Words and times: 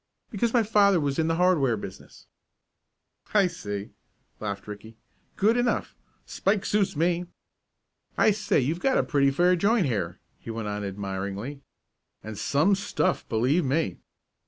"Because 0.31 0.51
my 0.51 0.63
father 0.63 0.99
was 0.99 1.19
in 1.19 1.27
the 1.27 1.35
hardware 1.35 1.77
business." 1.77 2.25
"I 3.35 3.45
see!" 3.45 3.91
laughed 4.39 4.65
Ricky. 4.67 4.97
"Good 5.35 5.57
enough. 5.57 5.95
Spike 6.25 6.65
suits 6.65 6.95
me. 6.95 7.27
I 8.17 8.31
say, 8.31 8.59
you've 8.59 8.79
got 8.79 8.97
a 8.97 9.03
pretty 9.03 9.29
fair 9.29 9.55
joint 9.55 9.85
here," 9.85 10.19
he 10.39 10.49
went 10.49 10.67
on 10.67 10.83
admiringly. 10.83 11.61
"And 12.23 12.35
some 12.35 12.73
stuff, 12.73 13.29
believe 13.29 13.63
me!" 13.63 13.97